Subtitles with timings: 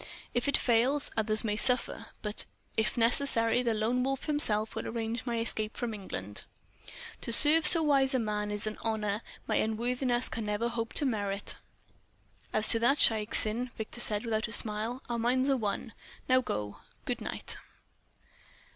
[0.33, 5.27] "If it fail, others may suffer, but if necessary the Lone Wolf himself will arrange
[5.27, 6.43] my escape from England."
[7.21, 11.05] "To serve so wise a man is an honour my unworthiness can never hope to
[11.05, 11.57] merit."
[12.51, 15.93] "As to that, Shaik Tsin," Victor said without a smile, "our minds are one.
[16.27, 16.77] Go now.
[17.05, 17.57] Good night."